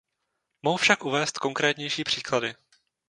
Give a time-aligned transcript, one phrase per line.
[0.61, 2.55] Mohu však uvést konkrétnější příklady.